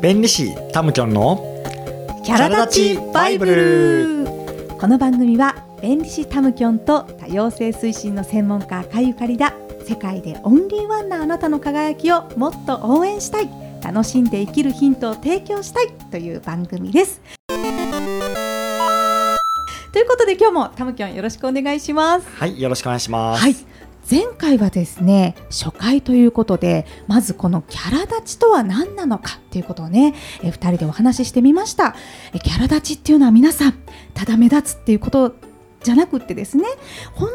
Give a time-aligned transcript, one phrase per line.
[0.00, 1.44] 弁理士タムキョンの
[2.24, 4.26] キャラ立ちバイブル。
[4.78, 9.52] この番組は弁理士タムキョンと多様性推進の専門家かゆかりだ
[9.86, 13.50] 世界でオンリーワンなあなたの輝きをもっと応援したい
[13.82, 17.20] 楽しんで生きるヒントを提供したいという番組です。
[19.92, 22.26] ということで今日もタムキョンよろしくお願いします。
[22.26, 23.42] はいよろしくお願いします。
[23.42, 23.69] はい
[24.10, 31.94] 前回はですね初回ということでまずこのキャラ立ちとは何なのかっていうことをねえ2人でお話ししてみました。
[32.34, 33.74] えキャラ立ちっていうのは皆さん
[34.14, 35.36] ただ目立つっていうこと
[35.84, 36.64] じゃなくってですね
[37.14, 37.30] 本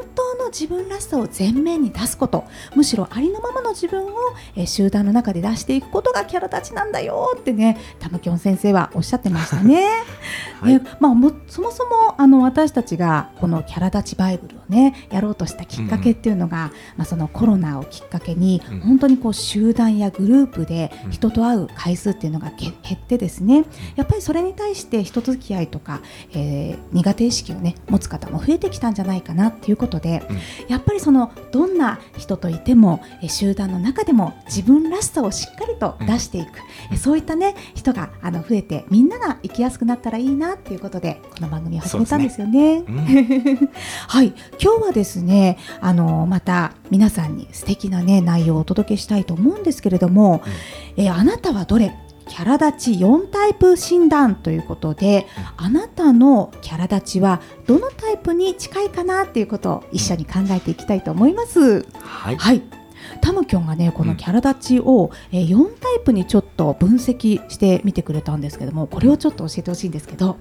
[0.57, 2.45] 自分らしさを前面に出すこと。
[2.75, 4.09] むしろありのままの自分を、
[4.55, 9.87] え集団の中で出していくことがキャラ立ちなんだよってねタムキョン先生はおっしゃってましたね。
[10.61, 23.65] はい、ねまあ、もそもそもあの私たちがこのキャラ立ちバイブルをねやろうとしたきっかけっていうのが、うん、まあ、そのコロナをきっかけに、うん、本当にこう集団やグループで人と会う回数っていうのが減ってですね。
[23.95, 26.01] やっぱりそれに対して人付き合いとか、
[26.33, 30.37] えー、苦手意識をね持つ方もも増えてきたんじゃないかなっていうことで、うん、
[30.67, 36.49] やっぱりそのどんな人といても集団の中でも自分らしさをしっかりと出していく、
[36.91, 42.55] うん、そういったね人があの増えてみんなが生きやすくなったらいいなっていうことでこの番組を始めたんですよね。
[42.55, 42.83] ね。
[42.87, 43.69] うん、
[44.07, 44.33] はい。
[44.61, 50.41] 今日はですねあのまた皆さんに素敵なね内容をお届けしたいと思うんですけれども、
[50.97, 51.93] えあなたはどれ
[52.27, 61.85] キャラ立ち4タイプ診断ということで、あなたのキャラ立ちはどのタイプに近いかなっていうことを一緒に考えていきたいと思います。
[62.01, 62.63] はい、はい。
[63.21, 70.37] タムキョンがねこのキャラ立ちを、えー、4タイプにちょっと分析してみてくれたんですけどもこれをちょっと教えてほしいんですけど。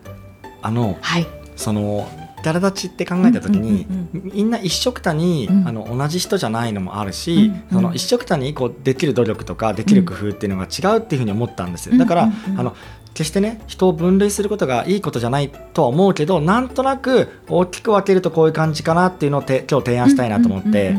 [0.63, 2.09] あの、はい、その
[2.45, 11.97] キャラ立ちって考えた時に、みんな一緒くたに、あの同じ人じゃないのもあるし、その一緒くたにこうできる努力とかできる工夫っていうのが違うっていうふうに思ったんですよ。
[11.97, 12.77] だから、あの
[13.15, 20.97] 決してね人を分類することがいいことじゃないとは思うけどなんとなく大きく分けるとこういう感じかなっていうのをて今日提案したいなと思って。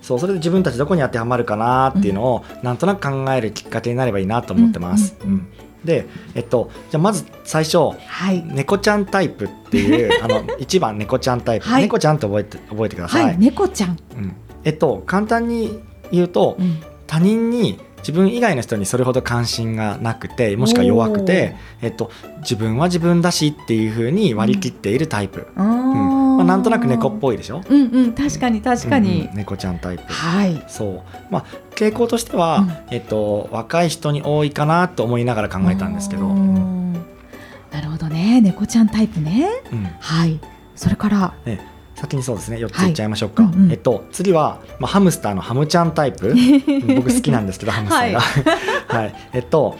[0.00, 5.16] そうそれで自分たちどこに当てはまるかなっていうのをなんとなく考えるきっかけになればいいなと思ってます。
[5.22, 5.46] うん
[5.84, 13.24] で、えっと、じゃまず最初、はい、猫ちゃんタイプっていう あの1番猫ちゃんタイプ、はい、猫ちゃんって覚えて覚えてください。
[13.24, 15.80] はい、猫ちゃん、うん、えっと簡単に
[16.10, 25.46] 言うと、うん、他人に自分以外の人にそれほど関心がなくてもしくは弱くて、えっと、自分は自分だしっていうふうに割り切っているタイプ。
[25.56, 26.17] うん、まあ、
[26.48, 27.62] なんとなく猫っぽいでしょ？
[27.68, 30.04] うんうん、確かに確かに、うんうん、猫ちゃんタイプ。
[30.04, 30.64] はい。
[30.68, 31.44] そう、まあ、
[31.74, 36.28] 傾向としては、うん、えっと、若い人に多いかなと思いながら考えたんですけど。
[36.28, 39.48] なるほどね、猫ちゃんタイプね。
[39.72, 40.40] うん、はい。
[40.74, 41.34] それから。
[41.44, 41.60] ね
[41.94, 42.58] 先にそうですね。
[42.58, 46.32] 4ついっちゃいましょうか、はいうんうん、えっと、次は、まあ、ハムスターのハムちゃんタイプ。
[46.94, 49.76] 僕好きなんですけどハムスターが、はい、 はい、えっと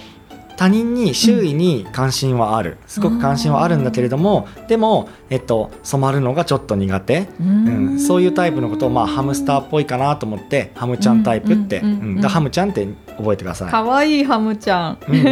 [0.59, 2.79] 他人に周囲に関心はある。
[2.89, 12.87] すごく関心はあるんだけれどもでも、えっと、染まるのがちょっと苦手、うん、そういうタイプのことを、まあ、ハムスターっぽいかなと思ってハムちゃんタイプって、うんハムちゃんって
[13.17, 13.71] 覚えてください。
[13.71, 14.99] かわいいハムちゃん。
[15.09, 15.29] うんうんう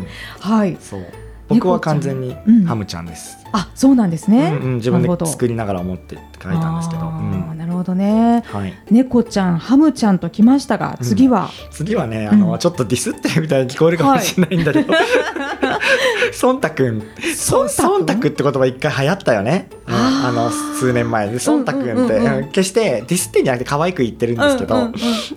[0.00, 0.06] ん、
[0.38, 0.76] はい。
[0.78, 2.34] そう僕は完全に
[2.66, 3.38] ハムちゃんです。
[3.44, 7.08] うん、あ、そうなんですね、うんうん、自分で作りながら思って書いたんですけど。
[7.08, 8.42] うん、なるほどね。
[8.46, 8.74] はい。
[8.90, 11.50] 猫ちゃん、ハムちゃんときましたが、次は？
[11.70, 14.92] 次はね、あの、ちょっとディスってるみたいに聞こえるかもしれないんだけど。
[16.32, 17.02] ソンタ君。
[17.34, 18.30] ソンタ君？
[18.30, 19.68] って言葉一回流行ったよね。
[19.86, 24.90] あの数年前にソンタ君って、決してディスってんじゃなくて可愛く言ってるんですけど、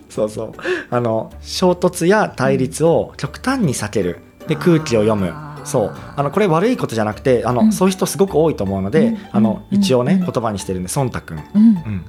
[0.09, 0.53] そうそう
[0.89, 5.31] あの衝突や対立を極端に避けるで空気を読む。
[5.63, 5.95] そう。
[6.15, 11.37] あのこれ悪いことじゃなくてあの、うん、そういう人すごく多いと思うので、うん、あの一応ね、言葉にしてるんで孫太くん。
[11.37, 12.05] うん。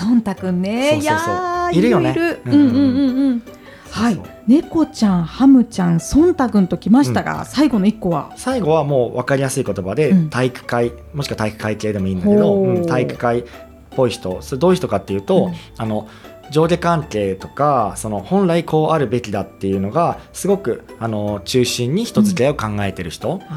[0.00, 0.90] 孫太くんね。
[0.92, 1.78] そうそうそう。
[1.78, 2.14] いるよね。
[2.46, 3.16] うんうんうん。
[3.16, 3.42] うん
[3.90, 8.32] はい、猫ちゃん、ハムちゃん、孫太くんときましたが、うん、最後の一個は？
[8.36, 12.72] 最後はもう分かりやすい言葉で、うん、体育会もしくは体育会系でもいいんだけど、う。
[12.80, 13.44] ん、体育会っ
[13.92, 14.42] ぽい人。
[14.42, 16.08] それどういう人かっていうと、あの
[16.50, 23.48] 上下関係とかその本来こうあるべきだっていうのがすごくあの中心に人付き合いを考えてる人、うん、そう。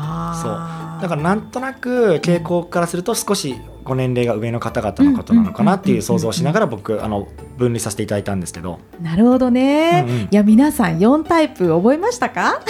[1.02, 3.56] だからなんとなく傾向からすると少し
[3.88, 12.62] ご年齢が上の方々のことなのかなっていう想像しながら僕あの分離させていただいたんですけどなるほどね、うんうん、いや皆さん4タイプ覚えましたか、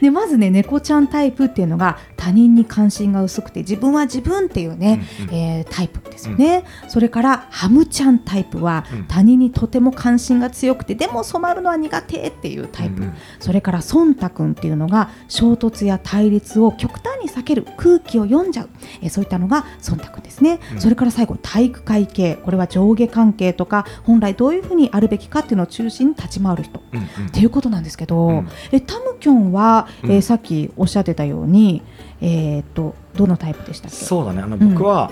[0.00, 18.70] でまずね猫ちゃんタイプっていうのが他人に関心が薄くて自分は自分っていうね、うんうん、えー、タイプですよね、うん、それからハムちゃんタイプは他人にとても関心が強くてでも染まるのは苦手っていうタイプ、うんうん、それからソンタ君っていうのが衝突や対立を極端に避ける空気を読んじゃう、
[19.02, 22.36] え、そういったのがソンタ君ですねね、うん、それから最後体育会系。
[22.36, 31.82] これは上下関係とか本来どういうふうにあるべきかっていうのを中心に立ち回る人、うんうん、っていうことなんですけど、うん、えタムキョンは、えー、さっきおっしゃってたように、
[32.20, 33.96] えーと、どのタイプでしたっけ？
[33.96, 34.42] そうだね。
[34.42, 35.10] あの僕は、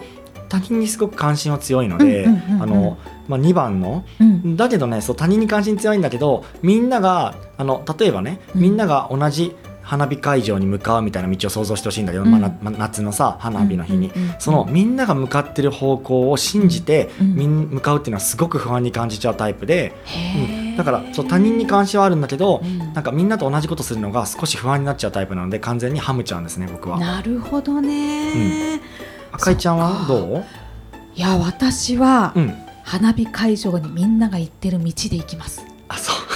[0.52, 2.26] 他人にすごく関心は強いので、
[2.60, 19.94] あのまあ、2番の、うん、だけどねそう他人に関心強いんだけどみんながあの例えばねみんなが同じ花火会場に向かうみたいな道を想像してほしいんだけど、うん、まあ、夏のさ花火の日に、そのみんなが向かってる方向を信じて、みん向かうっていうのはすごく不安に感じちゃうタイプで、
[20.36, 26.98] うん、だからそう他人に関心はあるんだけど、うん、なんかみんなと同じことするのが少し不安になっちゃうタイプなので完全にハムちゃんですね僕は。
[26.98, 28.80] なるほどね、
[29.32, 30.44] 赤井ちゃんはどう？
[31.14, 32.34] いや私は、
[32.84, 35.66] 花火会場にみんなが行ってる道で行きます。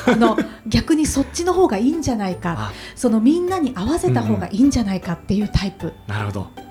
[0.06, 0.36] あの
[0.66, 2.72] 逆にそっちの方がいいんじゃないか。
[2.94, 5.86] そのみんなに合わせた方がいいんじゃないかっていうタイプ。
[5.86, 6.66] うん、なるほど。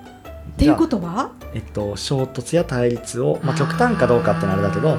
[0.55, 4.97] っていうことは、えっと、衝突や対立を、まあ、極端かどうかってのあれだけど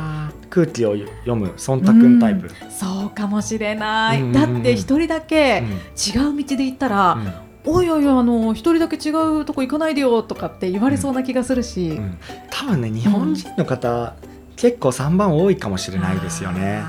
[0.50, 5.62] 空気を読む忖度タイプ、うん、そうかもしれない、うんうんうん、だって一人だけ
[6.14, 7.12] 違う道で行ったら、
[7.64, 12.18] うん、おいおいあの一人だけ違うとこ行かないでよとかって言われそうな気がするし、うん、
[12.50, 14.14] 多分ね日本人の方、
[14.56, 16.82] 結構3番多いかもしれないですよね。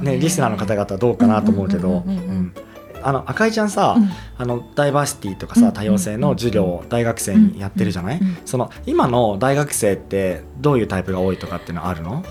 [0.00, 2.04] ね、リスナーの方々どうかなと思うけど。
[3.02, 12.22] あの赤井ちゃんさ、うん、あのダイバーシティとかさ多様性の授業を大学生にやってるじゃない、その今の大学生ってどういうタイプが多いとかっていうのはあるの？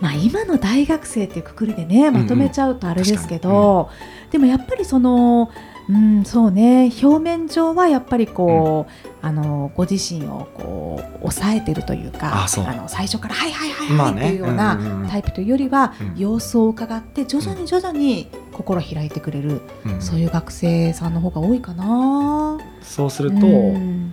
[0.00, 3.92] まあ、今の大学生っていうくくりでねまとめちゃうとあれですけど、う
[4.22, 5.50] んうん、でもやっぱりその
[5.88, 6.90] うん、そうね。
[7.02, 14.78] 表面上はやっぱりこう、うん、あのご自身をこう抑えてるというかあの最初から「はいはいはいはい」っていうような
[15.10, 22.58] タイプというよりは、うん、様子を伺って徐々に徐々に心開いてくれる、うん、そういう学生さんの方が多いかな。
[22.80, 24.12] そうすると、うん。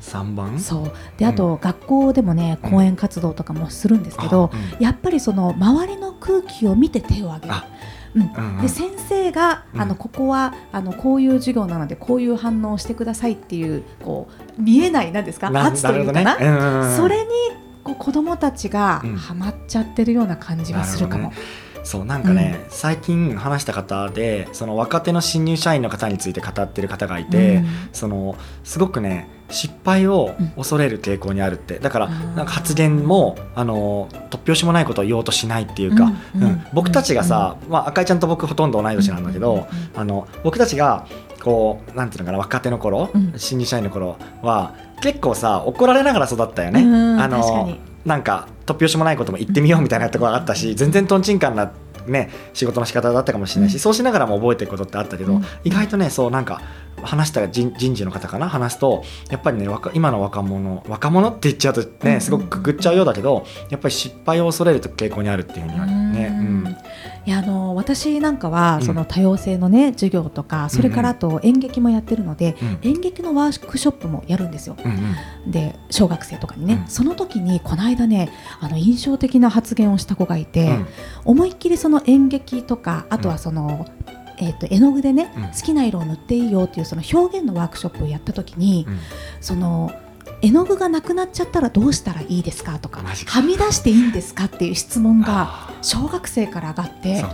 [0.00, 0.58] 3番？
[0.58, 0.92] そう。
[1.18, 4.50] であと、学校でもね講演活動とかもするんですけど、
[4.80, 7.54] やっぱりその周りの空気を見て手を挙げる。
[8.14, 8.60] うん。
[8.60, 14.28] で先生が、あのここはあのこういう授業なのでこういう反応をしてくださいっていうこ
[14.58, 17.30] う見えないなんですか圧というかな、ね、それに
[17.84, 21.32] こう子どもたちがはまっちゃってるような感じがするかも。
[21.82, 41.06] そうなんかね、うん、最近話した方でその若手の新入社員の方について語ってる方がいて、うん、そのすごくね失敗を恐れる傾向にあるってだからなんか発言もあの突拍子もないことを言おうとしないっていうか、うん、僕たちがさ、まあ、赤井ちゃんと僕ほとんど同い年なんだけど、あの僕たちが
[41.42, 46.80] こうなんていうのかな若手の頃、新入社員の頃は結構さ怒られながら育ったよね。
[47.20, 51.72] あのなんか突拍子もないことも言ってみようみたいなところがあったし全然とんちんかんな
[52.06, 56.62] ね、仕事の仕方だったかもしれないし、うん、そうしながらも覚えていくことってあったけど、うん、意外とねそうなんか
[57.02, 66.26] 話した人人事の方かな話すとやっぱりね今の若者若者って言っちゃうとねすごくくくっちゃうようだけどやっぱり失敗を恐れる傾向にあるっていうふうにはね。
[66.26, 66.59] うん
[67.26, 74.76] いやあの私なんかはその多様性のね、授業とかそれからあと演劇もやってるので、演劇のワークショップもやるんですよ。
[75.46, 80.78] で小学生とかにね、その時にこの間ねあの印象的な発言をした子がいて、
[81.24, 83.86] 思いっきりその演劇とかあとはその、
[84.38, 88.86] えー、と絵の具でね、好きな色を塗っていいよっていうその表現のワークショップをやった時に、
[89.40, 89.92] その
[90.42, 97.24] 絵の具がなくなっちゃったらどうしたらいいですかとかはみ出していいんですかっていう質問が小学生から上がって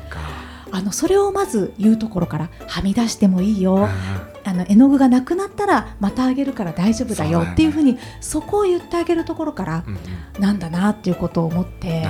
[0.72, 3.88] あのそれをまず言うところからはみ出してもいいよ、
[4.44, 9.84] あの絵の具がなくなったらまたあげるから大丈夫だよっていうふうにそこを言ってあげるところから
[10.38, 12.06] なんだなっていうことを思って、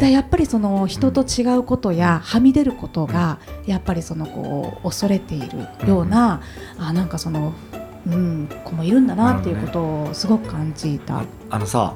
[0.00, 6.40] でやっぱりその人と違うことやはみ出ることがやっぱりそのこう恐れているような、
[6.78, 7.52] あなんかその
[8.06, 11.18] うん、子もいるんだなっていうことをすごく感じた。
[11.18, 11.94] ああのさ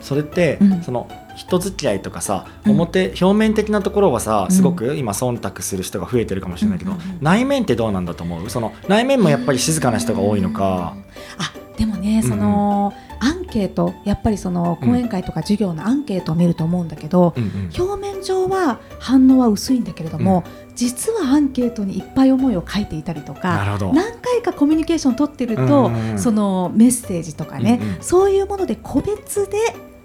[0.00, 8.50] それって、うん、その人付き合いとかさ表、表面的なところはさすごく今忖度する人が増えてるかもしれないけど、内面ってどうなんだと思う？
[8.50, 10.94] その内面もやっぱり静かな人が多いのか。
[11.38, 29.58] あでもねその、アンケートやっぱりその講演会とか授業のアンケートを見ると思うんだけど、うんうん、表面上は反応は薄いんだけれども、うん、実はアンケートにいっぱい思いを書いていたりとか何回かコミュニケーションを取ってると、うんうん、そのメッセージとかね、うんうん、そういうもので個別で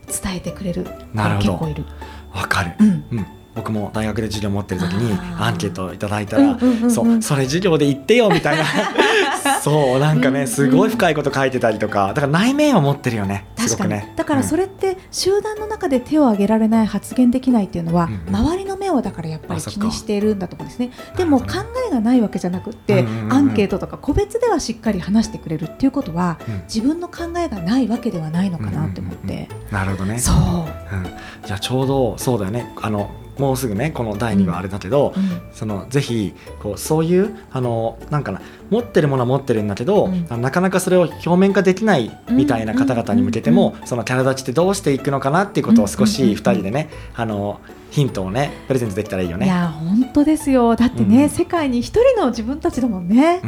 [0.08, 1.86] 伝えてくれる結構いる。
[2.34, 6.58] わかる、うん、うん僕も大学で授業持ってる時にアンケートをいただいたら、
[6.90, 8.64] そうそれ授業で言ってよみたいな。
[9.62, 20.92] そうなんかねすごい深いこと書いてたりとかだから内面を持ってるよね確かに、ね、だからそれって集団の中で手を挙げられない発言できないっていうのは、うんうん、周りの目をだからやっぱり気にしているんだと思うんですね。
[21.18, 21.48] でも考
[21.88, 30.20] えがないわけじゃなくて、アンケートとか個別ではしっかり話してくれるっていうことは、うん、自分の考えがないわけではないのかなって思って、なるほどね。
[30.20, 31.04] そう、うん、
[31.46, 32.74] じゃあちょうどそうだよね。
[32.82, 47.60] あのもうすぐねこの第2話あれだけど、うん、そのぜひこうそういうあのなんかな持ってるものは持ってるんだけど、うん、なかなかそれを表面化できないみたいな方々に向けても、そのキャラ立ちってどうしていくのかなっていうことを少し2人でね、あの
[47.92, 49.46] ヒントをねプレゼントできたらいいよね。
[49.46, 50.76] いや本当ですよ。
[50.76, 53.42] だってね、うん、世界に一人の自分たちだもんね。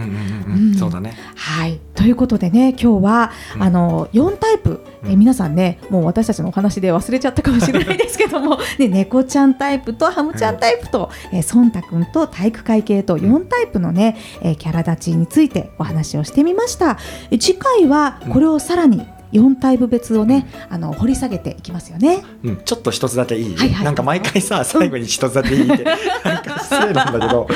[0.77, 1.13] そうだね。
[1.35, 1.79] はい。
[1.95, 16.97] ということでね今日は、うん、あの4タイプ、え皆さんねもう私たちのお話で忘れちゃったかもしれないですけども、 ね、猫ちゃんタイプとハムちゃんタイプと、うん、えソンタ君と体育会系と4タイプのね、えキャラ立ちについてお話をしてみました。
[17.31, 22.23] 次回はこれをさらに、4タイプ別をね、あの掘り下げていきますよね。
[22.43, 25.83] うん、ちょっと一つだけいい、はいはい、なんか毎回さ最後に一つだけいいって、
[26.23, 27.47] なんか失礼なんだけど。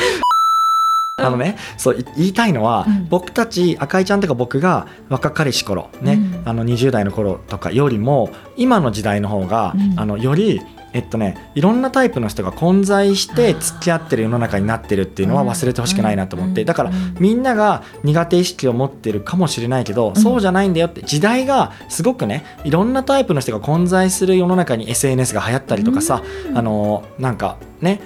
[1.17, 10.61] あのね、そう言いたいのは、うん、僕たち赤井ちゃんとか僕が若かりし頃ね、うん、あの20代の頃とかよりも今の時代の方が、うん、あのより
[10.95, 16.63] えっとねいろんなタイプの人が混在して付き合ってる世の中になってるっていうのは忘れてほしくないなと思って。
[16.63, 26.23] だからみんなが苦手意識を持ってるかもしれないけどそうじゃないんだよって時代がすごくねいろんなタイプの人が混在する世の中に SNS が流行ったりとかさ
[26.53, 27.99] あのなんかね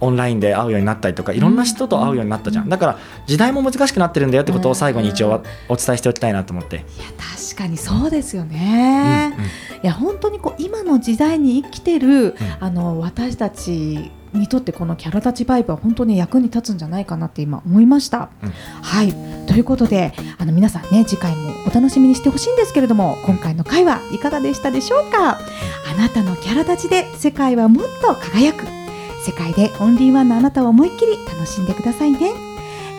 [0.00, 2.68] オンラインで会うようになったりとかいろんな人と会うようになったじゃん。
[2.68, 6.76] だから時代も難しくなってるんだよってことを最後に一応お伝えしておきたいなと思って。
[6.76, 6.84] いや
[7.18, 9.50] 確かにそうですよね、うんうん、い
[9.82, 18.30] や本当にこう今の時代に生きてる、うん、あの私たちにとってこのキャラ立ちバイブは本当に役に立つんじゃないかなって今思いました。
[18.42, 19.12] うん、はい。
[19.46, 25.32] ということであの皆さんね次回もお楽しみにしてほしいんですけれども今回の回はいかがでしたでしょうか？
[25.32, 28.64] あなたのキャラ立ちで世界はもっと輝く
[29.24, 32.32] 世界でオンリーワンのあなたを思いっきり楽しんでくださいね。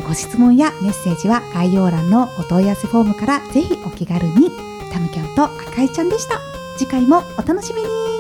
[0.08, 4.52] ご質問やメッセージは概要欄のお問い合わせフォームからぜひお気軽に。
[4.92, 6.40] タムキャンと赤いちゃんでした。
[6.78, 8.11] 次回もお楽しみに。